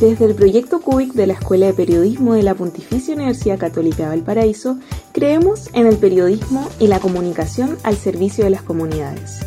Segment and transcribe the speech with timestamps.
[0.00, 4.08] Desde el proyecto CUBIC de la Escuela de Periodismo de la Pontificia Universidad Católica de
[4.08, 4.78] Valparaíso,
[5.12, 9.40] creemos en el periodismo y la comunicación al servicio de las comunidades.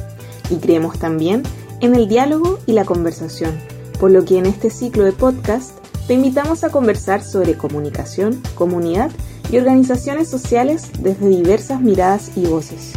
[0.52, 1.41] Y creemos también
[1.80, 3.58] en el diálogo y la conversación,
[4.00, 5.71] por lo que en este ciclo de podcast
[6.05, 9.09] te invitamos a conversar sobre comunicación, comunidad
[9.52, 12.94] y organizaciones sociales desde diversas miradas y voces.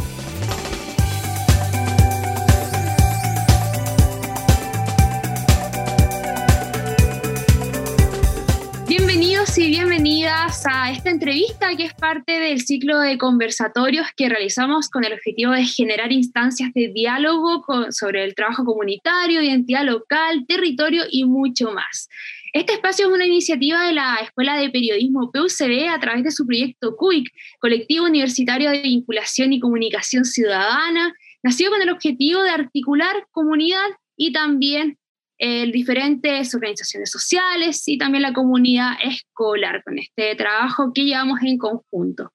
[10.65, 15.51] A esta entrevista que es parte del ciclo de conversatorios que realizamos con el objetivo
[15.51, 22.09] de generar instancias de diálogo sobre el trabajo comunitario, identidad local, territorio y mucho más.
[22.53, 26.47] Este espacio es una iniciativa de la Escuela de Periodismo PUCB a través de su
[26.47, 27.29] proyecto CUIC,
[27.59, 34.31] Colectivo Universitario de Vinculación y Comunicación Ciudadana, nacido con el objetivo de articular comunidad y
[34.31, 34.97] también
[35.39, 41.57] eh, diferentes organizaciones sociales y también la comunidad escolar con este trabajo que llevamos en
[41.57, 42.31] conjunto.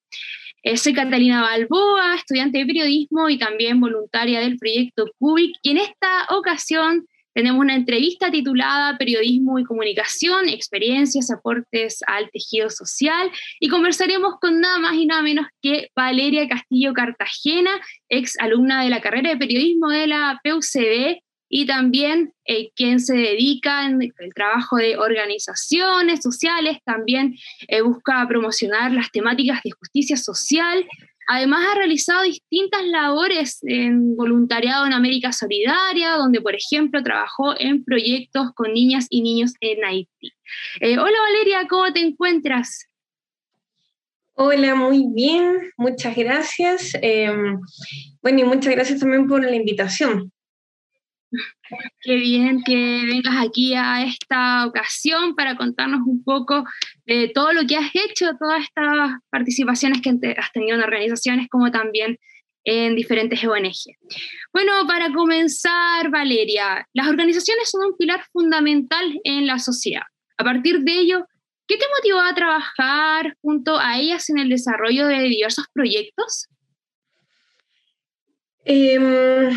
[0.62, 5.78] Eh, soy Catalina Balboa, estudiante de periodismo y también voluntaria del proyecto CUBIC y en
[5.78, 13.69] esta ocasión tenemos una entrevista titulada Periodismo y Comunicación, experiencias, aportes al tejido social y
[13.69, 17.70] conversaremos con nada más y nada menos que Valeria Castillo Cartagena,
[18.11, 21.22] ex alumna de la carrera de periodismo de la PUCB
[21.55, 27.36] y también eh, quien se dedica en el trabajo de organizaciones sociales, también
[27.69, 30.86] eh, busca promocionar las temáticas de justicia social.
[31.28, 37.84] Además ha realizado distintas labores en voluntariado en América Solidaria, donde por ejemplo trabajó en
[37.84, 40.33] proyectos con niñas y niños en Haití.
[40.81, 42.89] Eh, hola Valeria, ¿cómo te encuentras?
[44.33, 46.92] Hola, muy bien, muchas gracias.
[47.03, 47.61] Em,
[48.22, 50.33] bueno, y muchas gracias también por la invitación.
[52.00, 56.65] Qué bien que vengas aquí a esta ocasión para contarnos un poco
[57.06, 61.70] de todo lo que has hecho, todas estas participaciones que has tenido en organizaciones como
[61.70, 62.19] también
[62.65, 63.97] en diferentes ONG.
[64.53, 70.03] Bueno, para comenzar, Valeria, las organizaciones son un pilar fundamental en la sociedad.
[70.38, 71.26] A partir de ello,
[71.66, 76.47] ¿qué te motivó a trabajar junto a ellas en el desarrollo de diversos proyectos?
[78.64, 79.50] Eh,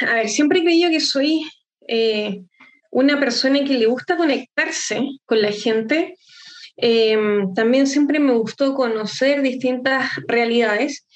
[0.00, 1.42] a ver, siempre he creído que soy
[1.88, 2.42] eh,
[2.90, 6.14] una persona que le gusta conectarse con la gente.
[6.76, 7.16] Eh,
[7.54, 11.06] también siempre me gustó conocer distintas realidades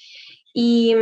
[0.53, 0.95] y,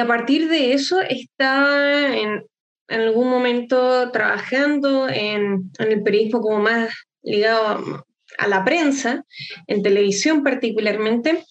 [0.00, 2.44] a partir de eso estaba en,
[2.88, 8.04] algún momento trabajando en, en, el periodismo como más ligado
[8.38, 9.24] a la prensa,
[9.66, 11.44] en televisión particularmente,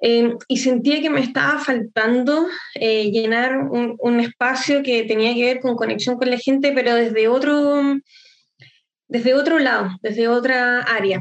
[0.00, 5.60] Em, y sentía que me estaba faltando eh, llenar un, espacio que tenía que ver
[5.60, 7.82] con conexión con la gente, pero desde otro,
[9.08, 11.20] desde otro lado, desde otra área.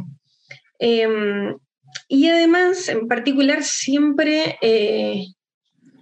[0.79, 1.57] Em,
[2.07, 5.25] y además, en particular, siempre eh,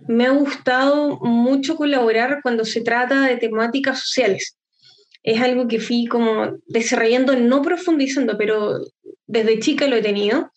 [0.08, 4.58] me ha gustado mucho colaborar cuando se trata de temáticas sociales.
[5.24, 8.80] Es algo que fui como desarrollando, no profundizando, pero
[9.26, 10.52] desde chica lo he tenido.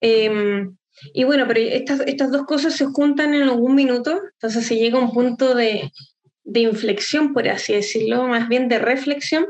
[0.00, 0.74] Em,
[1.14, 4.98] y bueno, pero estas, estas dos cosas se juntan en algún minuto, entonces se llega
[4.98, 5.90] a un punto de,
[6.44, 9.46] de inflexión, por así decirlo, más bien de reflexión.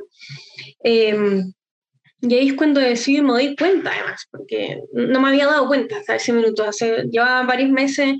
[0.83, 1.53] Em,
[2.23, 5.67] y ahí es cuando decido y me doy cuenta, además, porque no me había dado
[5.67, 6.65] cuenta hasta ese minuto.
[6.65, 8.17] Hace, llevaba varios meses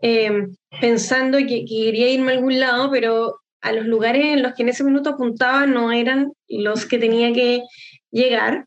[0.00, 4.54] em, pensando que, que, quería irme a algún lado, pero a los lugares en los
[4.54, 7.62] que en ese minuto apuntaba no eran los que tenía que
[8.10, 8.66] llegar.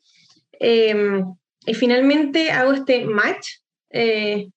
[0.59, 1.23] Em,
[1.65, 3.47] y finalmente hago este match
[3.95, 4.49] eh,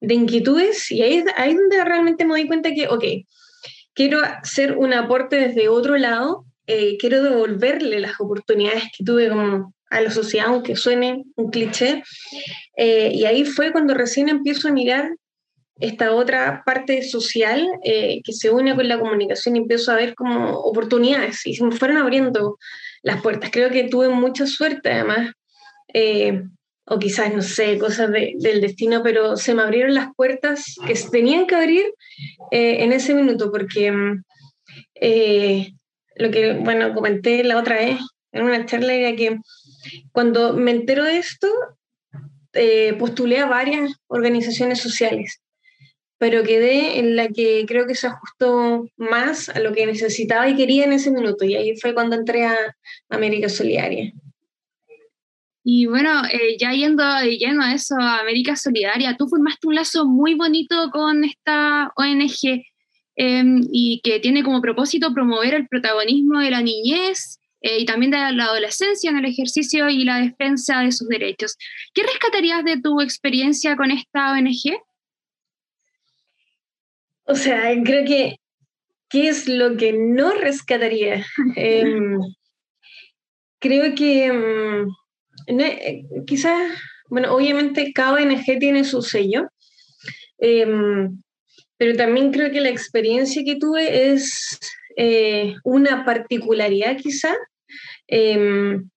[0.00, 3.04] de inquietudes y ahí es ahí donde realmente me doy cuenta que, ok,
[3.94, 9.74] quiero hacer un aporte desde otro lado, eh, quiero devolverle las oportunidades que tuve como
[9.90, 12.02] a la sociedad, aunque suene un cliché.
[12.76, 15.10] Eh, y ahí fue cuando recién empiezo a mirar
[15.78, 20.58] esta otra parte social que se une con la comunicación y empiezo a ver como
[20.58, 22.58] oportunidades y se me fueron abriendo
[23.02, 23.50] las puertas.
[23.50, 25.32] Creo que tuve mucha suerte además
[26.86, 31.46] o quizás, no sé, cosas del destino, pero se me abrieron las puertas que tenían
[31.46, 31.94] que abrir
[32.50, 34.24] eh, en ese minuto, porque mm,
[34.96, 35.72] eh,
[36.16, 38.00] lo que, bueno, comenté la otra vez
[38.32, 39.38] en una charla era que
[40.12, 41.48] cuando me entero de esto,
[42.52, 45.40] eh, postulé a varias organizaciones sociales,
[46.18, 50.56] pero quedé en la que creo que se ajustó más a lo que necesitaba y
[50.56, 52.56] quería en ese minuto, y ahí fue cuando entré a
[53.08, 54.12] América Solidaria.
[55.62, 59.74] Y bueno, eh, ya yendo de lleno a eso, a América Solidaria, tú formaste un
[59.74, 62.64] lazo muy bonito con esta ONG
[63.16, 68.10] em, y que tiene como propósito promover el protagonismo de la niñez eh, y también
[68.10, 71.56] de la adolescencia en el ejercicio y la defensa de sus derechos.
[71.92, 74.80] ¿Qué rescatarías de tu experiencia con esta ONG?
[77.24, 78.36] O sea, creo que,
[79.10, 81.24] ¿qué es lo que no rescataría?
[81.56, 82.18] Em,
[83.58, 84.88] creo que em,
[86.26, 86.72] quizás,
[87.08, 89.48] bueno, obviamente cada ONG tiene su sello,
[90.38, 91.22] em,
[91.76, 94.58] pero también creo que la experiencia que tuve es
[94.96, 97.34] eh, una particularidad quizá.
[98.08, 98.90] el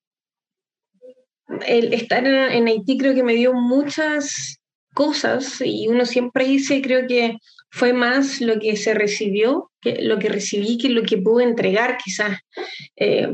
[1.93, 4.59] estar en Haití creo que me dio muchas
[4.93, 7.37] cosas y uno siempre dice, creo que
[7.69, 12.39] fue más lo que se recibió, lo que recibí, que lo que pude entregar, quizás,
[12.95, 13.33] eh,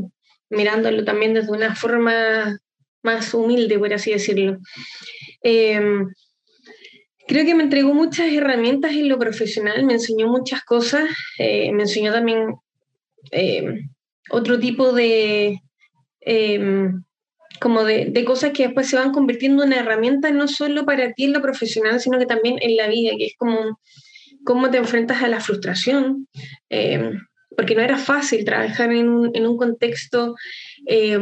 [0.49, 2.57] mirándolo también desde una forma
[3.03, 4.57] más humilde, por así decirlo.
[5.41, 6.07] Em,
[7.27, 11.83] creo que me entregó muchas herramientas en lo profesional, me enseñó muchas cosas, eh, me
[11.83, 12.55] enseñó también
[13.31, 13.89] em,
[14.31, 15.59] otro tipo de
[16.21, 17.03] em,
[17.59, 21.25] como de, de, cosas que después se van convirtiendo en herramientas no solo para ti
[21.25, 23.79] en lo profesional, sino que también en la vida, que es como
[24.45, 26.27] cómo te enfrentas a la frustración,
[27.55, 30.35] porque no era fácil trabajar en un, contexto
[30.87, 31.19] eh,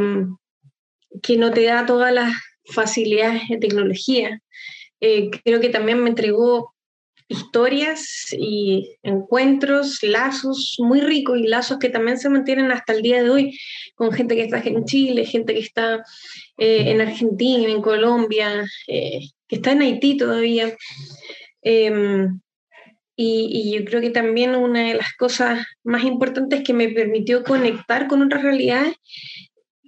[1.22, 2.34] que no te da todas las
[2.66, 4.42] facilidades de tecnología.
[5.00, 6.74] Eh, creo que también me entregó
[7.30, 13.22] historias y encuentros, lazos muy ricos y lazos que también se mantienen hasta el día
[13.22, 13.60] de hoy
[13.96, 16.04] con gente que está en Chile, gente que está
[16.58, 20.74] en Argentina, en Colombia, que está en Haití todavía.
[23.20, 28.08] Y, yo creo que también una de las cosas más importantes que me permitió conectar
[28.08, 28.96] con otras realidades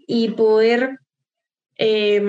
[0.07, 0.97] y poder
[1.79, 2.21] eh,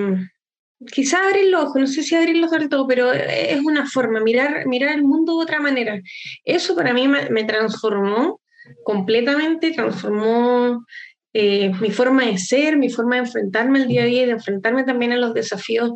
[0.91, 4.65] quizá abrir los ojos, no sé si abrirlos del todo, pero es una forma, mirar,
[4.65, 6.01] mirar el mundo de otra manera.
[6.43, 8.41] Eso para mí me, transformó
[8.83, 10.85] completamente, transformó
[11.33, 14.31] eh, mi forma de ser, mi forma de enfrentarme al día a día y de
[14.31, 15.91] enfrentarme también a los desafíos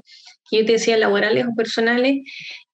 [0.50, 2.18] que yo te decía, laborales o personales,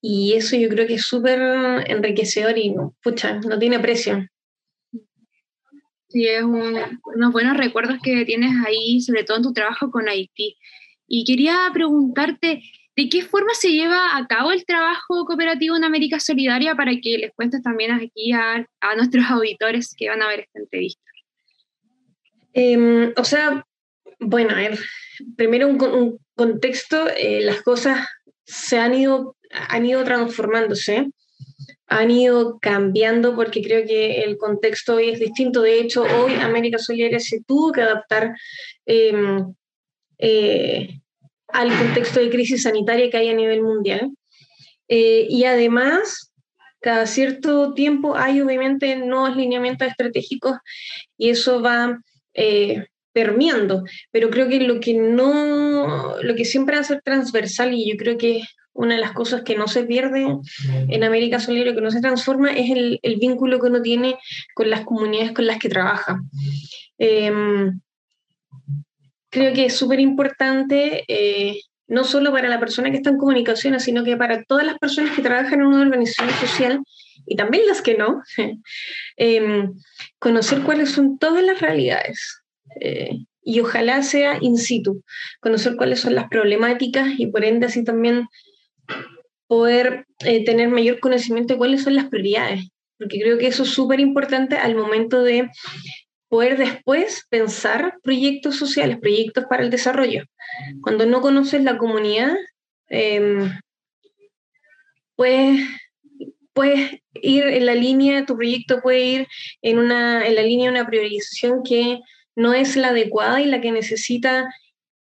[0.02, 1.40] y eso yo creo que es súper
[1.86, 4.26] enriquecedor y, pucha, no tiene precio.
[6.12, 10.58] Sí, es unos buenos recuerdos que tienes ahí, sobre todo en tu trabajo con Haití.
[11.06, 12.62] Y quería preguntarte,
[12.94, 17.16] ¿de qué forma se lleva a cabo el trabajo cooperativo en América Solidaria para que
[17.16, 21.02] les cuentes también aquí a, nuestros auditores que van a ver esta entrevista?
[22.52, 23.66] Em, o sea,
[24.20, 24.78] bueno, a ver,
[25.36, 28.06] primero un, contexto, eh, las cosas
[28.44, 31.08] se han ido, han ido transformándose,
[31.92, 35.62] han ido cambiando porque creo que el contexto hoy es distinto.
[35.62, 38.34] De hecho, hoy América Solidaria se tuvo que adaptar
[38.86, 39.54] em,
[40.18, 41.00] eh,
[41.48, 44.10] al contexto de crisis sanitaria que hay a nivel mundial.
[44.88, 46.32] Eh, y además,
[46.80, 50.56] cada cierto tiempo hay obviamente nuevos lineamientos estratégicos
[51.18, 51.98] y eso va
[53.12, 57.90] permeando, pero creo que lo que no, lo que siempre va a ser transversal y
[57.90, 58.42] yo creo que
[58.74, 60.26] una de las cosas que no se pierde
[60.88, 64.16] en América Solidaria, que no se transforma, es el, el, vínculo que uno tiene
[64.54, 66.20] con las comunidades con las que trabaja.
[66.98, 67.80] Em,
[69.28, 73.78] creo que es súper importante, eh, no solo para la persona que está en comunicación,
[73.78, 76.80] sino que para todas las personas que trabajan en una organización social
[77.26, 78.22] y también las que no,
[79.16, 79.74] em,
[80.18, 82.41] conocer cuáles son todas las realidades
[82.80, 85.02] eh, y ojalá sea in situ,
[85.40, 88.26] conocer cuáles son las problemáticas y por ende así también
[89.46, 93.70] poder eh, tener mayor conocimiento de cuáles son las prioridades, porque creo que eso es
[93.70, 95.50] súper importante al momento de
[96.28, 100.24] poder después pensar proyectos sociales, proyectos para el desarrollo.
[100.80, 102.34] Cuando no conoces la comunidad,
[102.88, 103.50] eh,
[105.16, 109.28] puedes ir en la línea, tu proyecto puede ir
[109.60, 112.00] en, una, en la línea de una priorización que
[112.36, 114.48] no es la adecuada y la que necesita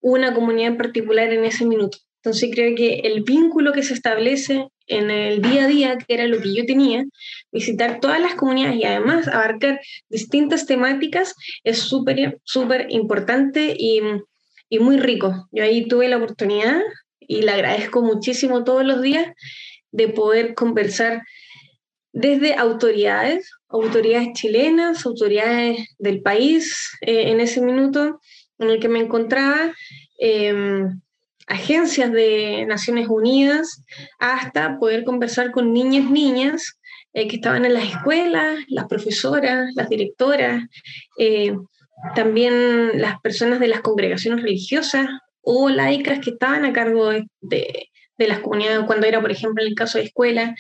[0.01, 1.99] una comunidad en particular en ese minuto.
[2.23, 6.27] Entonces creo que el vínculo que se establece en el día a día, que era
[6.27, 7.05] lo que yo tenía,
[7.53, 14.01] visitar todas las comunidades y además abarcar distintas temáticas, es súper, súper importante y,
[14.69, 15.49] y muy rico.
[15.53, 16.81] Yo ahí tuve la oportunidad
[17.21, 19.27] y le agradezco muchísimo todos los días
[19.93, 21.23] de poder conversar
[22.13, 28.21] desde autoridades, autoridades chilenas, autoridades del país eh, en ese minuto
[28.59, 29.73] en el que me encontraba,
[30.19, 31.01] em,
[31.47, 33.83] agencias de Naciones Unidas,
[34.19, 36.79] hasta poder conversar con niñas, niñas
[37.15, 40.65] eh, que estaban en las escuelas, las profesoras, las directoras,
[41.19, 41.55] eh,
[42.15, 45.09] también las personas de las congregaciones religiosas
[45.41, 47.89] o laicas que estaban a cargo de, de
[48.27, 50.55] las comunidades, cuando era, por ejemplo, en el caso de escuela,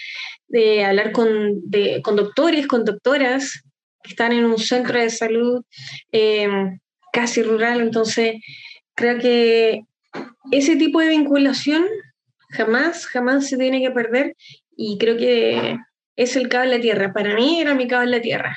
[0.47, 3.63] de hablar con, doctores, con doctoras
[4.03, 5.65] que están en un centro de salud,
[6.13, 6.79] em,
[7.13, 8.37] casi rural, entonces
[8.95, 9.83] creo que
[10.53, 11.85] ese tipo de vinculación
[12.51, 14.37] jamás, jamás se tiene que perder
[14.77, 15.77] y creo que
[16.17, 17.13] es el cable de tierra.
[17.13, 18.57] Para mí era mi cable de tierra.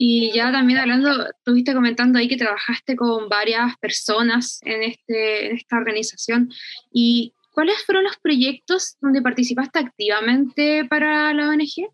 [0.00, 5.56] Y ya también hablando, estuviste comentando ahí que trabajaste con varias personas en, este, en
[5.56, 6.50] esta organización.
[6.92, 11.90] ¿Y cuáles fueron los proyectos donde participaste activamente para la ONG?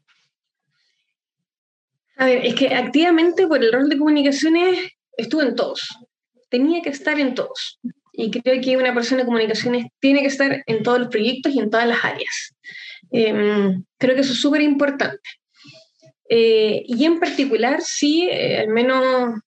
[2.17, 5.89] A ver, es que activamente por el rol de comunicaciones estuve en todos.
[6.51, 7.81] Tenía que estar en todos.
[8.13, 11.59] Y creo que una persona de comunicaciones tiene que estar en todos los proyectos y
[11.59, 12.55] en todas las áreas.
[13.11, 15.21] Em, creo que eso es súper importante.
[16.29, 19.41] Eh, y en particular, sí, eh, al menos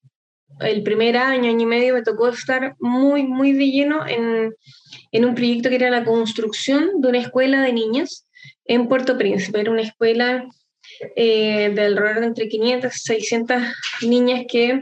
[0.59, 4.53] el primer año, año y medio, me tocó estar muy, muy de lleno en,
[5.11, 8.27] en un proyecto que era la construcción de una escuela de niñas
[8.65, 9.59] en Puerto Príncipe.
[9.59, 10.47] Era una escuela
[11.15, 13.63] eh, de de entre 500 y 600
[14.01, 14.81] niñas que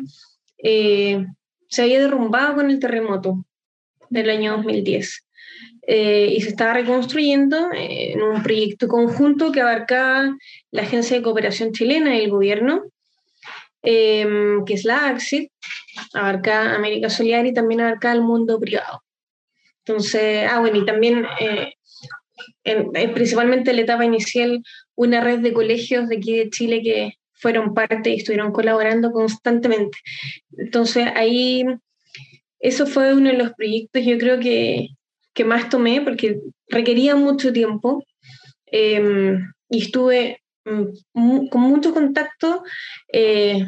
[0.57, 1.25] eh,
[1.67, 3.45] se había derrumbado con el terremoto
[4.09, 5.25] del año 2010.
[5.87, 10.35] Eh, y se estaba reconstruyendo en un proyecto conjunto que abarcaba
[10.71, 12.85] la Agencia de Cooperación Chilena y el gobierno,
[13.83, 15.49] em, que es la AXID,
[16.13, 19.03] abarca América Solidaria y también abarca el mundo privado.
[19.85, 21.27] Entonces, ah, bueno, y también
[23.13, 24.63] principalmente en la etapa inicial,
[24.95, 29.99] una red de colegios de aquí de Chile que fueron parte y estuvieron colaborando constantemente.
[30.57, 31.63] Entonces, ahí,
[32.59, 34.87] eso fue uno de los proyectos, yo creo que,
[35.35, 38.03] que más tomé porque requería mucho tiempo
[38.65, 42.63] em, y estuve mm, con mucho contacto.
[43.13, 43.67] Eh,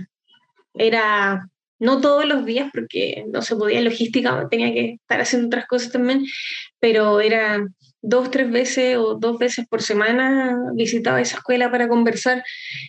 [0.73, 1.47] era
[1.79, 5.91] no todos los días porque no se podía logística, tenía que estar haciendo otras cosas
[5.91, 6.25] también,
[6.79, 7.63] pero era
[8.01, 12.43] dos, tres veces o dos veces por semana visitaba esa escuela para conversar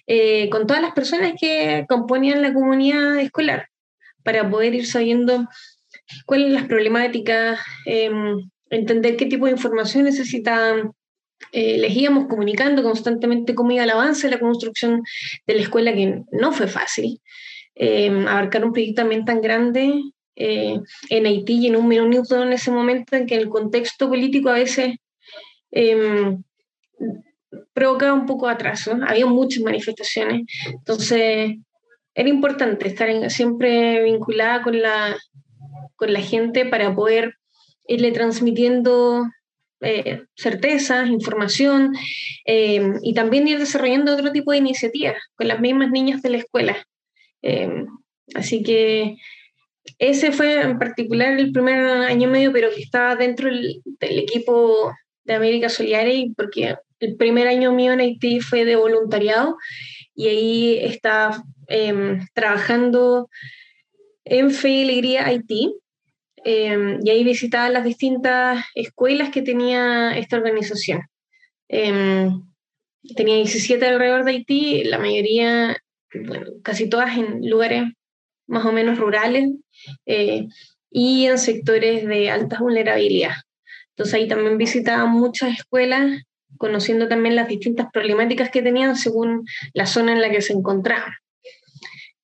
[0.07, 3.69] eh, con todas las personas que componían la comunidad escolar,
[4.23, 5.49] para poder ir sabiendo
[6.27, 10.93] cuáles son las problemáticas, em, entender qué tipo de información necesitaban.
[11.53, 15.03] Eh, les íbamos comunicando constantemente cómo iba el avance de la construcción
[15.47, 17.21] de la escuela, que no fue fácil.
[17.75, 20.03] Em, abarcar un proyecto también tan grande
[20.35, 24.49] eh, en Haití y en un minuto en ese momento en que el contexto político
[24.49, 24.97] a veces
[25.71, 26.37] eh,
[27.73, 31.57] provocaba un poco de atraso, había muchas manifestaciones, entonces
[32.15, 35.17] era importante estar siempre vinculada con la,
[35.95, 37.35] con la gente para poder
[37.89, 39.27] irle transmitiendo
[39.81, 41.93] eh, certezas, información
[42.45, 46.39] em, y también ir desarrollando otro tipo de iniciativas con las mismas niñas de la
[46.39, 46.87] escuela.
[47.43, 47.87] Em,
[48.35, 49.17] así que
[49.99, 54.93] ese fue en particular el primer año y medio, pero que estaba dentro del, equipo
[55.25, 59.57] de América Solidaria, porque el primer año mío en Haití fue de voluntariado
[60.15, 63.31] y ahí estaba em, trabajando
[64.25, 65.75] en Fe y Alegría Haití.
[66.51, 71.03] Em, y ahí visitaba las distintas escuelas que tenía esta organización.
[71.69, 75.77] tenía 17 alrededor de Haití, la mayoría
[76.15, 77.85] bueno, casi todas en lugares
[78.47, 79.51] más o menos rurales
[80.07, 80.47] eh,
[80.91, 83.35] y en sectores de alta vulnerabilidad.
[83.91, 86.23] Entonces ahí también visitaba muchas escuelas,
[86.57, 91.13] conociendo también las distintas problemáticas que tenían según la zona en la que se encontraban.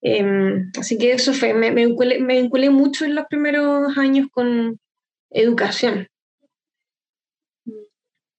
[0.07, 4.79] Em, así que eso fue, me, me, vinculé, mucho en los primeros años con
[5.31, 6.09] educación.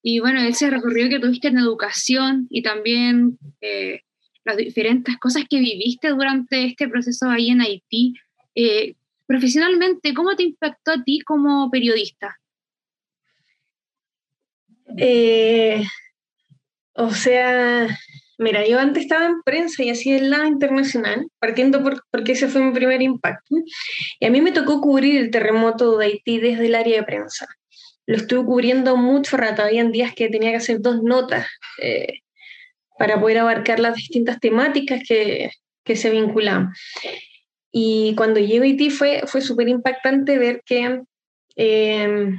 [0.03, 4.01] Y bueno, ese recorrido que tuviste en educación y también eh,
[4.43, 8.13] las diferentes cosas que viviste durante este proceso ahí en Haití.
[8.53, 8.93] Eh,
[9.25, 12.37] profesionalmente, ¿cómo te impactó a ti como periodista?
[14.99, 15.83] Eh,
[16.93, 17.87] o sea,
[18.37, 22.47] mira, yo antes estaba en prensa y hacía el lado internacional, partiendo por, porque ese
[22.47, 23.55] fue mi primer impacto.
[24.19, 27.47] Y a mí me tocó cubrir el terremoto de Haití desde el área de prensa.
[28.05, 31.47] Lo estuve cubriendo mucho rato, había días que tenía que hacer dos notas.
[31.81, 32.21] Eh,
[32.97, 35.51] para poder abarcar las distintas temáticas que,
[35.83, 36.73] que se vinculan.
[37.71, 41.01] Y cuando llegué a Haití fue, fue súper impactante ver que
[41.57, 42.29] eh,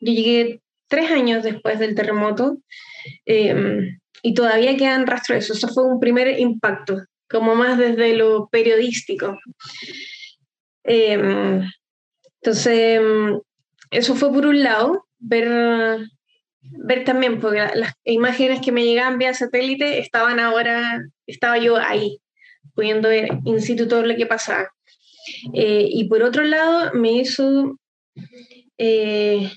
[0.00, 2.58] yo llegué tres años después del terremoto
[3.26, 5.52] eh, y todavía quedan rastros de eso.
[5.52, 6.96] Eso fue un primer impacto,
[7.30, 9.38] como más desde lo periodístico.
[10.82, 11.62] Eh,
[12.40, 13.00] entonces,
[13.92, 16.00] eso fue por un lado, ver
[16.60, 22.18] ver también, porque las imágenes que me llegaban vía satélite estaban ahora, estaba yo ahí,
[22.74, 24.68] pudiendo ver in situ todo lo que pasaba.
[25.54, 27.78] Eh, y por otro lado, me hizo
[28.76, 29.52] eh,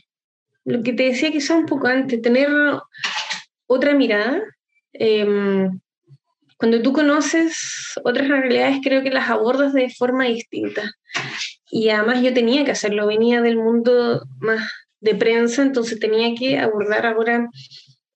[0.64, 2.50] lo que te decía quizá un poco antes, tener
[3.66, 4.44] otra mirada,
[4.94, 5.80] em,
[6.58, 10.92] cuando tú conoces otras realidades, creo que las abordas de forma distinta.
[11.72, 14.70] Y además yo tenía que hacerlo, venía del mundo más
[15.00, 17.50] de prensa, entonces tenía que abordar ahora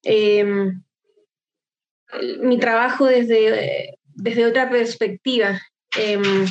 [0.04, 0.82] em,
[2.42, 5.62] mi trabajo desde, desde otra perspectiva.
[5.98, 6.46] Em,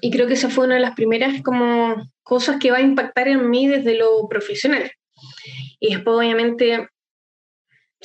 [0.00, 3.28] y creo que esa fue una de las primeras como cosas que va a impactar
[3.28, 4.90] en mí desde lo profesional.
[5.80, 6.88] Y después, obviamente,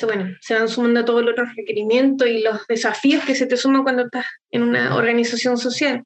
[0.02, 3.84] bueno, se van sumando todos los otros requerimientos y los desafíos que se te suman
[3.84, 6.04] cuando estás en una organización social.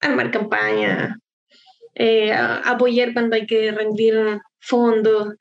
[0.00, 1.18] Armar campaña,
[1.94, 5.34] eh, apoyar cuando hay que rendir fondos,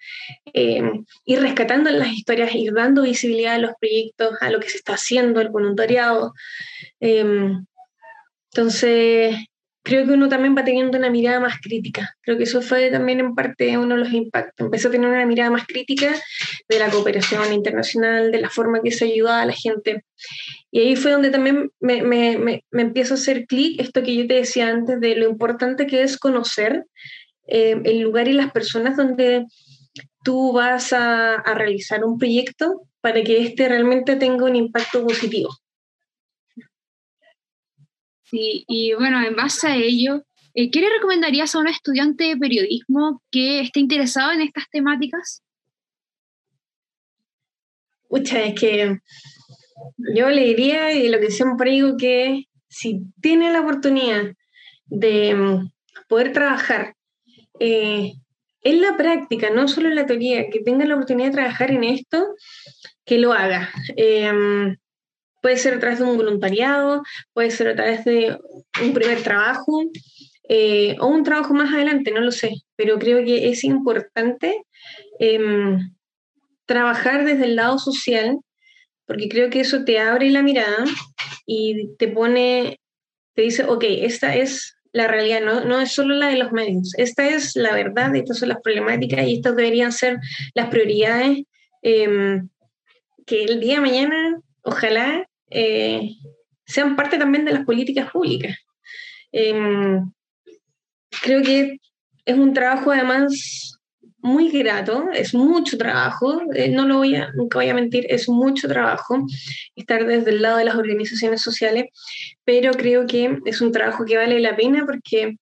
[0.53, 0.81] eh,
[1.25, 4.93] ir rescatando las historias, ir dando visibilidad a los proyectos, a lo que se está
[4.93, 6.33] haciendo, el voluntariado.
[7.00, 7.51] Eh,
[8.51, 9.36] entonces,
[9.88, 12.13] creo que uno también va teniendo una mirada más crítica.
[12.20, 14.65] Creo que eso fue también en parte uno de los impactos.
[14.65, 16.13] Empezó a tener una mirada más crítica
[16.67, 20.03] de la cooperación internacional, de la forma que se ayudaba a la gente.
[20.72, 24.13] Y ahí fue donde también me, me, me, me empiezo a hacer clic esto que
[24.13, 26.84] yo te decía antes de lo importante que es conocer
[27.48, 29.46] eh, el lugar y las personas donde
[30.22, 35.50] tú vas a, a realizar un proyecto para que éste realmente tenga un impacto positivo.
[38.29, 42.38] Sí, y bueno, en base a ello, eh, ¿qué le recomendarías a un estudiante de
[42.38, 45.43] periodismo que esté interesado en estas temáticas?
[48.10, 48.98] Mucha, es que
[50.13, 54.34] yo le diría, y lo que siempre digo, que si tiene la oportunidad
[54.88, 55.72] de mm,
[56.10, 56.96] poder trabajar
[57.60, 58.13] eh,
[58.62, 61.86] en la práctica, no solo en la teoría, que tenga la oportunidad de trabajar en
[61.86, 62.36] esto,
[63.05, 63.69] que lo haga.
[63.96, 64.75] Eh,
[65.41, 67.03] Puede ser a través de un voluntariado,
[67.34, 68.38] puede ser a través de
[68.82, 69.84] un primer trabajo
[70.50, 74.63] eh, o un trabajo más adelante, no lo sé, pero creo que es importante
[75.20, 75.94] em,
[76.65, 78.38] trabajar desde el lado social
[79.08, 80.86] porque creo que eso te abre la mirada
[81.46, 82.80] y te pone,
[83.34, 86.93] te dice, ok, esta es la realidad, no, no es solo la de los medios,
[86.97, 90.17] esta es la verdad, estas son las problemáticas y estas deberían ser
[90.54, 91.43] las prioridades
[91.82, 92.50] em,
[93.26, 96.10] que el día de mañana ojalá eh,
[96.65, 98.58] sean parte también de las políticas públicas.
[99.32, 100.12] Em,
[101.23, 101.80] creo que
[102.25, 103.80] es un trabajo además
[104.19, 108.27] muy grato, es mucho trabajo, eh, no lo voy a, nunca voy a mentir, es
[108.27, 109.25] mucho trabajo
[109.75, 111.86] estar desde el lado de las organizaciones sociales,
[112.43, 115.38] pero creo que es un trabajo que vale la pena porque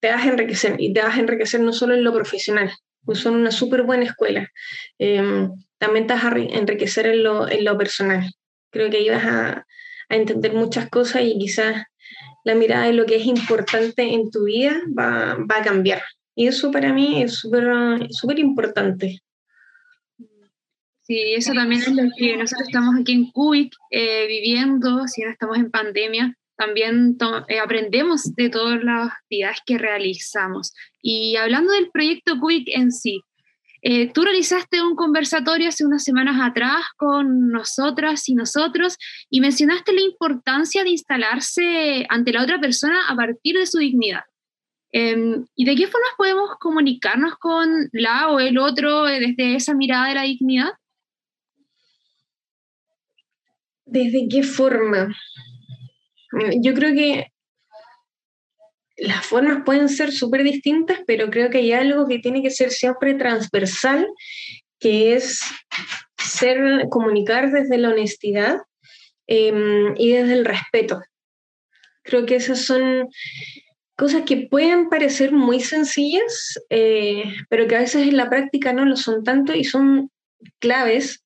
[0.00, 2.70] te vas a enriquecer y te vas a enriquecer no solo en lo profesional,
[3.04, 4.50] pues son una súper buena escuela,
[4.98, 5.50] em,
[5.84, 8.30] también te vas a enriquecer en lo, en lo personal.
[8.70, 9.66] Creo que ahí vas a,
[10.08, 11.82] entender muchas cosas y quizás
[12.44, 16.02] la mirada de lo que es importante en tu vida va, a cambiar.
[16.34, 19.20] Y eso para mí es súper importante.
[21.02, 25.30] Sí, eso también es lo que nosotros estamos aquí en CUIC eh, viviendo, si no
[25.30, 27.16] estamos en pandemia, también
[27.48, 30.72] eh, aprendemos de todas las actividades que realizamos.
[31.02, 33.20] Y hablando del proyecto CUIC en sí,
[33.86, 38.96] eh, tú realizaste un conversatorio hace unas semanas atrás con nosotras y nosotros
[39.28, 44.22] y mencionaste la importancia de instalarse ante la otra persona a partir de su dignidad.
[44.90, 49.74] Em, ¿Y de qué formas podemos comunicarnos con la o el otro eh, desde esa
[49.74, 50.70] mirada de la dignidad?
[53.84, 55.14] ¿Desde qué forma?
[56.62, 57.33] Yo creo que
[58.96, 62.70] las formas pueden ser súper distintas, pero creo que hay algo que tiene que ser
[62.70, 64.06] siempre transversal,
[64.78, 65.40] que es
[66.18, 68.58] ser, comunicar desde la honestidad
[69.26, 71.02] em, y desde el respeto.
[72.02, 73.08] Creo que esas son
[73.96, 78.84] cosas que pueden parecer muy sencillas, eh, pero que a veces en la práctica no
[78.84, 80.10] lo son tanto y son
[80.58, 81.24] claves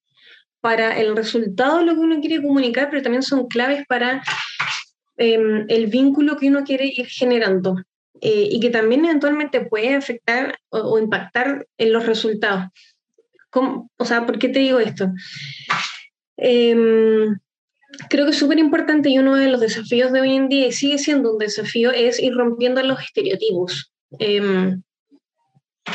[0.61, 4.23] para el resultado de lo que uno quiere comunicar, pero también son claves para
[5.21, 7.83] Em, el vínculo que uno quiere ir generando
[8.21, 12.67] eh, y que también eventualmente puede afectar o, impactar en los resultados.
[13.51, 15.11] O sea, ¿por qué te digo esto?
[16.37, 17.37] Em,
[18.09, 20.73] creo que es súper importante y uno de los desafíos de hoy en día, y
[20.73, 23.93] sigue siendo un desafío, es ir rompiendo los estereotipos.
[24.21, 24.81] Em,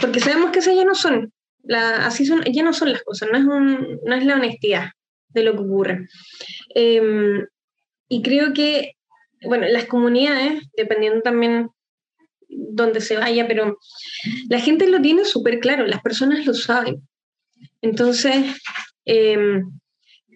[0.01, 1.31] porque sabemos que esas ya no son,
[1.69, 4.89] así son, ya no son las cosas, no es, no es la honestidad
[5.29, 6.07] de lo que ocurre.
[8.09, 8.95] y creo que
[9.45, 11.69] bueno, las comunidades, dependiendo también
[12.47, 13.77] dónde se vaya, pero
[14.49, 17.08] la gente lo tiene súper claro, las personas lo saben.
[17.82, 18.62] Entonces,
[19.06, 19.71] em,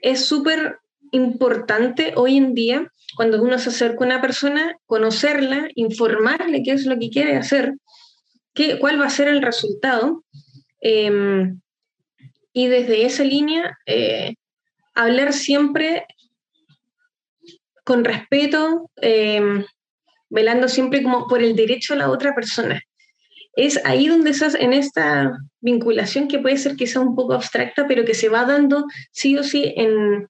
[0.01, 0.79] es súper
[1.11, 6.85] importante hoy en día, cuando uno se acerca a una persona, conocerla, informarle qué es
[6.85, 7.73] lo que quiere hacer,
[8.53, 10.23] qué, cuál va a ser el resultado,
[10.81, 11.59] em,
[12.53, 14.35] y desde esa línea, eh,
[14.93, 16.05] hablar siempre
[17.87, 19.63] con respeto, em,
[20.29, 22.81] velando siempre como por el derecho a la otra persona.
[23.55, 28.03] Es ahí donde estás en esta vinculación que puede ser quizá un poco abstracta, pero
[28.03, 30.27] que se va dando sí o sí en,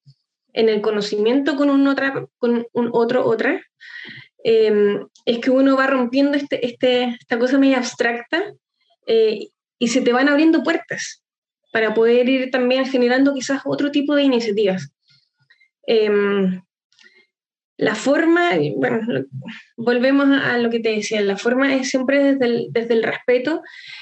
[0.53, 3.59] en el conocimiento con un, otra, con un otro, otra,
[4.43, 8.53] em, es que uno va rompiendo este, este, esta cosa medio abstracta
[9.07, 9.47] eh,
[9.79, 11.23] y se te van abriendo puertas
[11.73, 14.91] para poder ir también generando quizás otro tipo de iniciativas.
[15.87, 16.61] Em,
[17.77, 19.25] la forma, bueno,
[19.77, 23.61] volvemos a lo que te decía, la forma es siempre desde el, desde el respeto,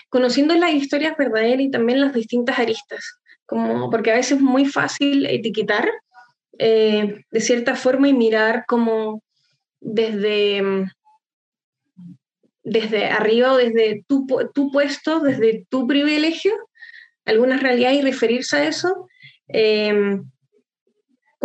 [0.09, 4.65] conociendo las historias verdaderas y también las distintas aristas, como, porque a veces es muy
[4.65, 5.89] fácil etiquetar
[6.57, 9.21] eh, de cierta forma y mirar como
[9.81, 10.63] desde,
[12.63, 16.53] desde arriba o desde tu, tu puesto, desde tu privilegio,
[17.25, 19.09] algunas realidades y referirse a eso.
[19.49, 20.21] Eh,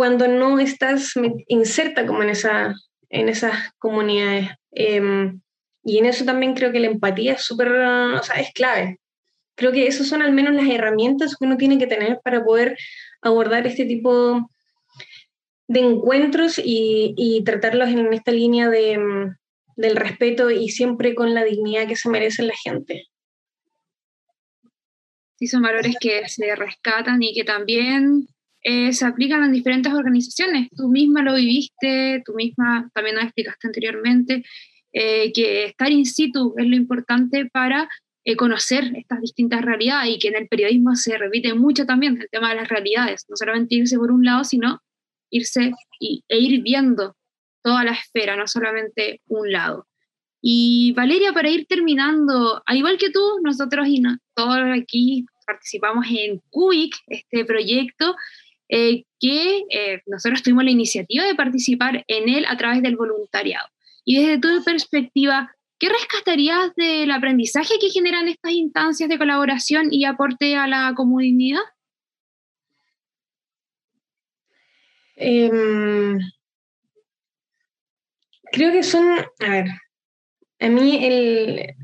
[0.01, 1.13] cuando no estás
[1.47, 2.73] inserta como en, esa,
[3.11, 4.49] en esas comunidades.
[4.71, 5.41] Em,
[5.83, 8.99] y en eso también creo que la empatía es súper, o sea, es clave.
[9.53, 12.79] Creo que esas son al menos las herramientas que uno tiene que tener para poder
[13.21, 14.49] abordar este tipo
[15.67, 19.35] de encuentros y, y tratarlos en esta línea de, em,
[19.75, 23.03] del respeto y siempre con la dignidad que se merece la gente.
[25.35, 28.27] Sí, son valores que se rescatan y que también
[28.63, 30.69] eh, se aplican en diferentes organizaciones.
[30.75, 34.43] Tú misma lo viviste, tú misma también lo explicaste anteriormente,
[34.93, 37.89] eh, que estar in situ es lo importante para
[38.23, 42.29] eh, conocer estas distintas realidades y que en el periodismo se repite mucho también el
[42.29, 44.79] tema de las realidades, no solamente irse por un lado, sino
[45.31, 47.15] irse y, e ir viendo
[47.63, 49.87] toda la esfera, no solamente un lado.
[50.41, 54.01] Y Valeria, para ir terminando, al igual que tú, nosotros y
[54.35, 58.15] todos aquí participamos en CUIC, este proyecto
[58.73, 63.67] eh, que eh, nosotros tuvimos la iniciativa de participar en él a través del voluntariado.
[64.05, 70.05] Y desde tu perspectiva, ¿qué rescatarías del aprendizaje que generan estas instancias de colaboración y
[70.05, 71.59] aporte a la comunidad?
[75.17, 76.17] Em,
[78.53, 79.65] creo que son, a ver,
[80.61, 81.75] a mí el,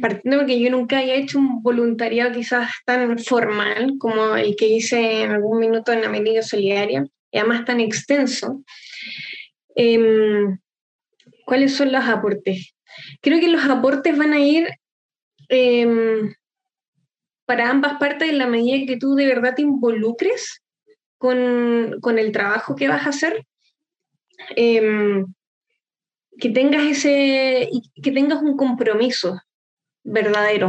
[0.00, 5.22] partiendo porque yo nunca haya hecho un voluntariado quizás tan formal como el que hice
[5.22, 8.62] en algún minuto en la medida solidaria, y además tan extenso,
[9.74, 10.58] em,
[11.46, 12.74] ¿cuáles son los aportes?
[13.20, 14.68] Creo que los aportes van a ir
[15.48, 16.34] em,
[17.46, 20.62] para ambas partes en la medida que tú de verdad te involucres
[21.18, 23.44] con, con el trabajo que vas a hacer.
[24.56, 25.26] Em,
[26.38, 27.68] que tengas ese
[28.02, 29.38] que tengas un compromiso
[30.04, 30.68] verdadero.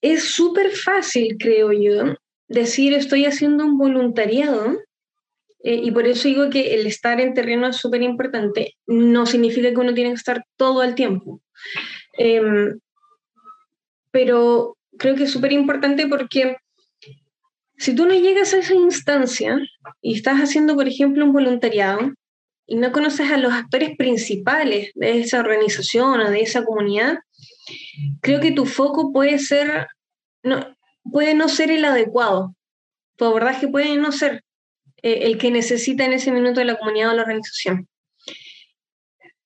[0.00, 2.14] Es súper fácil, creo yo,
[2.48, 4.78] decir estoy haciendo un voluntariado
[5.62, 8.74] eh, y por eso digo que el estar en terreno es súper importante.
[8.86, 11.42] No significa que uno tiene que estar todo el tiempo.
[12.18, 12.78] Em,
[14.10, 16.56] pero creo que es súper importante porque
[17.76, 19.58] si tú no llegas a esa instancia
[20.02, 22.12] y estás haciendo, por ejemplo, un voluntariado
[22.66, 27.18] y no conoces a los actores principales de esa organización o de esa comunidad,
[28.20, 29.88] creo que tu foco puede ser,
[30.42, 30.76] no,
[31.10, 32.54] puede no ser el adecuado.
[33.16, 34.42] Tu abordaje puede no ser
[35.02, 37.88] eh, el que necesita en ese minuto de la comunidad o la organización.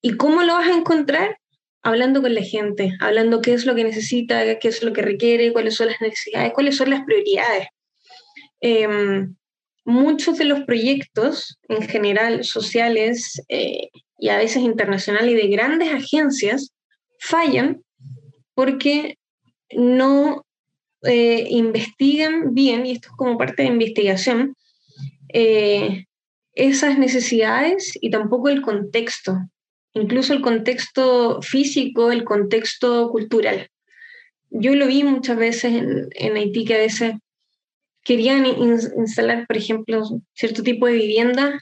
[0.01, 1.39] ¿Y cómo lo vas a encontrar?
[1.81, 5.53] Hablando con la gente, hablando qué es lo que necesita, qué es lo que requiere,
[5.53, 7.67] cuáles son las necesidades, cuáles son las prioridades.
[8.59, 9.35] Em,
[9.85, 15.93] muchos de los proyectos en general sociales eh, y a veces internacionales y de grandes
[15.93, 16.73] agencias
[17.19, 17.84] fallan
[18.55, 19.17] porque
[19.71, 20.45] no
[21.03, 24.55] eh, investigan bien, y esto es como parte de investigación,
[25.29, 26.05] eh,
[26.53, 29.37] esas necesidades y tampoco el contexto,
[29.93, 33.69] incluso el contexto físico, el contexto cultural.
[34.49, 37.13] Yo lo vi muchas veces en, Haití que a veces
[38.03, 41.61] querían instalar, por ejemplo, cierto tipo de vivienda,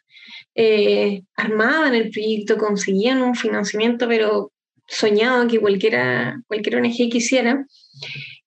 [0.55, 4.52] eh, armaban el proyecto, conseguían un financiamiento, pero
[4.87, 7.65] soñado que cualquiera, cualquier ONG quisiera,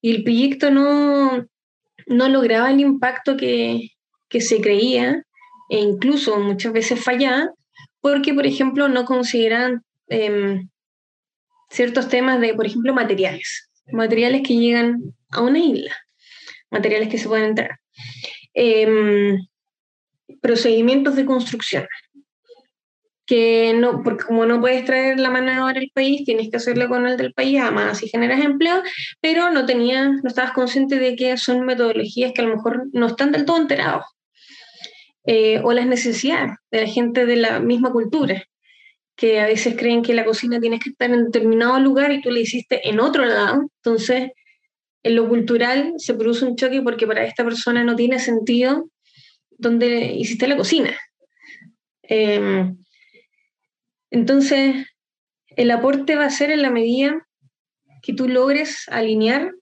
[0.01, 1.47] y el proyecto no,
[2.07, 3.91] no lograba el impacto que,
[4.29, 5.23] que se creía,
[5.69, 7.51] e incluso muchas veces fallaba,
[8.01, 10.69] porque, por ejemplo, no consideran em,
[11.71, 15.97] ciertos temas de, por ejemplo, materiales, materiales que llegan a una isla,
[16.71, 17.79] materiales que se pueden entrar,
[18.55, 19.39] em,
[20.41, 21.87] procedimientos de construcción,
[23.27, 26.89] que no, porque como no puedes traer la mano de obra país, tienes que hacerlo
[26.89, 28.83] con el del país, además así generas empleo,
[29.21, 33.07] pero no tenías, no estabas consciente de que son metodologías que a lo mejor no
[33.07, 34.05] están del todo enterados.
[35.25, 38.45] eh, o las necesidades de la gente de la misma cultura,
[39.17, 42.31] que a veces creen que la cocina tiene que estar en determinado lugar y tú
[42.31, 43.63] la hiciste en otro lado.
[43.83, 44.31] Entonces,
[45.03, 48.91] en lo cultural se produce un choque porque para esta persona no tiene sentido
[49.51, 50.97] donde hiciste la cocina.
[52.03, 52.77] Em,
[54.11, 54.87] entonces,
[55.51, 57.27] el aporte va a ser en la medida
[58.03, 59.53] que tú logres alinear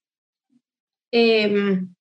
[1.11, 1.95] em,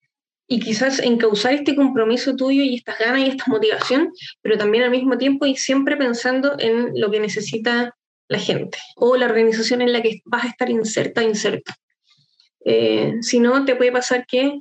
[0.47, 4.91] y quizás encauzar este compromiso tuyo y estas ganas y esta motivación, pero también al
[4.91, 7.95] mismo tiempo y siempre pensando en lo que necesita
[8.27, 11.71] la gente o la organización en la que vas a estar inserta, inserto.
[12.65, 14.59] Eh, si no, te puede pasar que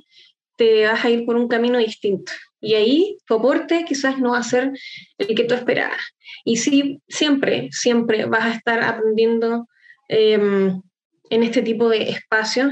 [0.57, 2.31] te vas a ir por un camino distinto.
[2.63, 4.71] Y ahí tu aporte quizás no va a ser
[5.17, 5.99] el que tú esperabas.
[6.45, 9.67] Y sí, siempre, siempre vas a estar aprendiendo
[10.07, 10.81] em,
[11.29, 12.71] en este tipo de espacios.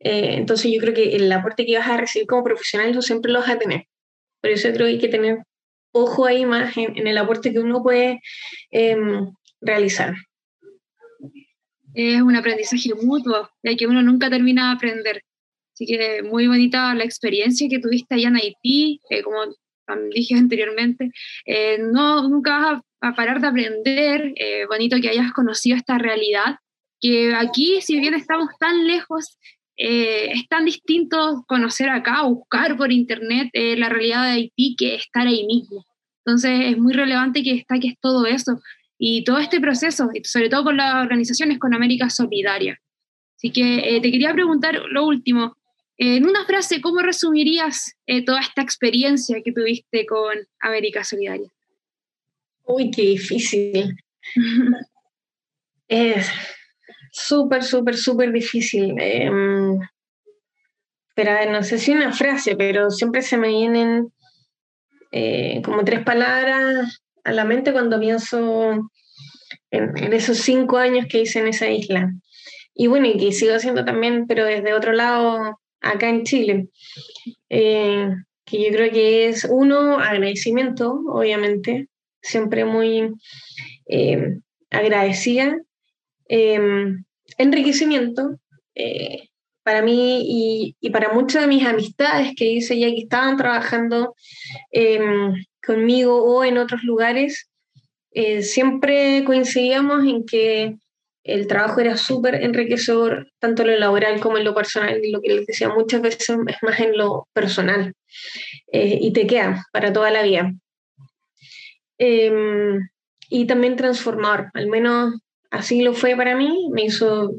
[0.00, 3.32] Eh, entonces yo creo que el aporte que vas a recibir como profesional eso siempre
[3.32, 3.86] lo vas a tener.
[4.42, 5.38] Por eso creo que hay que tener
[5.92, 8.20] ojo ahí más en, el aporte que uno puede
[8.70, 10.14] em, realizar.
[11.94, 15.22] Es un aprendizaje mutuo, ya que uno nunca termina de aprender.
[15.74, 19.38] Así que muy bonita la experiencia que tuviste allá en Haití, eh, como
[20.14, 21.10] dije anteriormente,
[21.46, 26.56] eh, no, nunca vas a, parar de aprender, eh, bonito que hayas conocido esta realidad,
[27.00, 29.38] que aquí, si bien estamos tan lejos,
[29.74, 35.44] es tan distinto conocer acá, buscar por internet la realidad de Haití que estar ahí
[35.44, 35.84] mismo.
[36.24, 38.60] Entonces es muy relevante que destaques todo eso
[38.98, 42.78] y todo este proceso, sobre todo con las organizaciones con América Solidaria.
[43.34, 45.56] Así que te quería preguntar lo último,
[45.98, 51.48] en una frase, ¿cómo resumirías eh, toda esta experiencia que tuviste con América Solidaria?
[52.64, 53.96] Uy, qué difícil.
[55.88, 56.30] es
[57.12, 58.94] súper, súper, súper difícil.
[58.98, 59.78] Em,
[61.14, 64.12] pero no sé si una frase, pero siempre se me vienen
[65.10, 68.72] eh, como tres palabras a la mente cuando pienso
[69.70, 72.10] en, en, esos cinco años que hice en esa isla.
[72.74, 76.68] Y bueno, y que sigo haciendo también, pero desde otro lado, acá en Chile,
[77.50, 78.08] eh,
[78.44, 81.88] que yo creo que es uno, agradecimiento, obviamente,
[82.22, 83.10] siempre muy
[83.86, 84.38] eh,
[84.70, 85.60] agradecida,
[86.28, 87.04] em,
[87.36, 88.38] enriquecimiento
[88.74, 89.28] eh,
[89.64, 94.14] para mí y, y, para muchas de mis amistades que hice ya que estaban trabajando
[94.70, 97.48] em, conmigo o en otros lugares,
[98.42, 100.76] siempre coincidíamos en que
[101.24, 105.20] el trabajo era súper enriquecedor, tanto en lo laboral como en lo personal, y lo
[105.20, 107.94] que les decía muchas veces es más en lo personal,
[108.72, 110.52] eh, y te queda para toda la vida.
[111.98, 112.88] Em,
[113.28, 115.14] y también transformar, al menos
[115.50, 117.36] así lo fue para mí, me hizo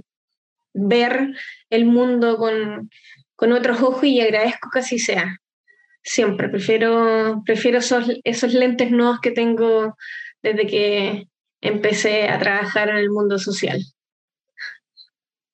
[0.74, 1.34] ver
[1.70, 2.90] el mundo con,
[3.36, 5.38] con otros ojos y agradezco que así sea.
[6.04, 9.96] Siempre, prefiero, prefiero esos, esos lentes nuevos que tengo
[10.42, 11.28] desde que
[11.64, 13.82] empecé a trabajar en el mundo social.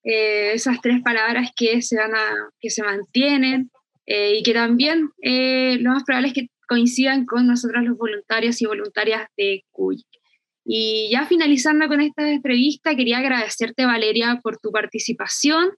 [0.04, 3.70] Eh, esas tres palabras que se, van a, que se mantienen
[4.08, 8.62] eh, y que también eh, lo más probable es que coincidan con nosotros los voluntarios
[8.62, 10.04] y voluntarias de CUY.
[10.66, 15.70] Y ya finalizando con esta entrevista, quería agradecerte, Valeria, por tu participación,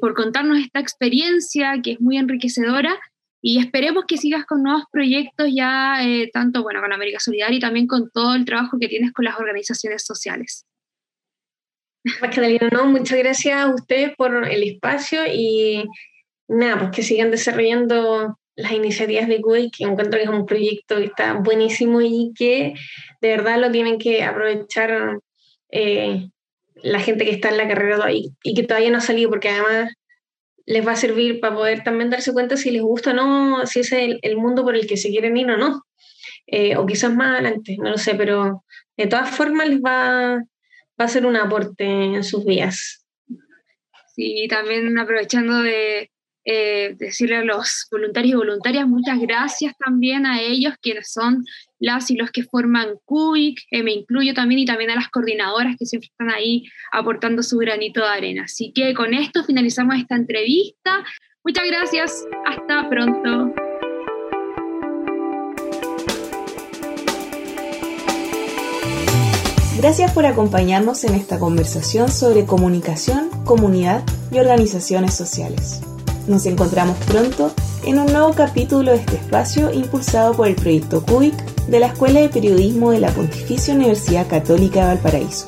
[0.00, 2.98] por contarnos esta experiencia que es muy enriquecedora
[3.40, 7.60] y esperemos que sigas con nuevos proyectos ya, eh, tanto bueno, con América Solidaria y
[7.60, 10.66] también con todo el trabajo que tienes con las organizaciones sociales.
[12.20, 15.84] Magdalena, no, muchas gracias a ustedes por el espacio y
[16.48, 20.96] nada, pues que sigan desarrollando las iniciativas de CUI, que encuentro que es un proyecto
[20.96, 22.74] que está buenísimo y que
[23.20, 25.20] de verdad lo tienen que aprovechar
[25.70, 26.28] eh,
[26.74, 29.48] la gente que está en la carrera y, y que todavía no ha salido, porque
[29.48, 29.92] además
[30.68, 33.80] les va a servir para poder también darse cuenta si les gusta o no, si
[33.80, 35.82] es el, mundo por el que se quieren ir o no.
[36.46, 38.64] Eh, o quizás más adelante, no lo sé, pero
[38.96, 43.06] de todas formas les va, va a ser un aporte en sus vidas.
[44.14, 46.10] Sí, también aprovechando de
[46.50, 51.44] eh, decirle a los voluntarios y voluntarias muchas gracias también a ellos, quienes son
[51.78, 55.76] las y los que forman CUIC, eh, me incluyo también, y también a las coordinadoras
[55.78, 58.44] que siempre están ahí aportando su granito de arena.
[58.44, 61.04] Así que con esto finalizamos esta entrevista.
[61.44, 63.52] Muchas gracias, hasta pronto.
[69.76, 75.82] Gracias por acompañarnos en esta conversación sobre comunicación, comunidad y organizaciones sociales.
[76.28, 77.50] Nos encontramos pronto
[77.84, 81.34] en un nuevo capítulo de este espacio impulsado por el proyecto CUIC
[81.68, 85.46] de la Escuela de Periodismo de la Pontificia Universidad Católica de Valparaíso.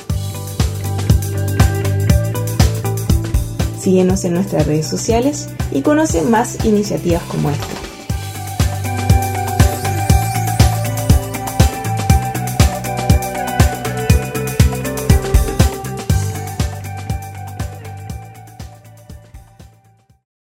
[3.79, 7.80] Síguenos en nuestras redes sociales y conoce más iniciativas como esta.